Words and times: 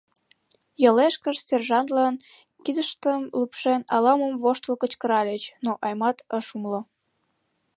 Йолешкышт 0.83 1.41
сержантлан 1.47 2.15
кидыштым 2.63 3.21
лупшен, 3.39 3.81
ала-мом 3.95 4.33
воштыл 4.43 4.75
кычкыральыч, 4.81 5.43
но 5.65 5.71
Аймат 5.85 6.17
ыш 6.37 6.47
умыло. 6.55 6.81